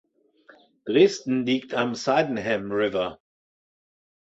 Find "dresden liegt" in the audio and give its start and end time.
0.87-1.75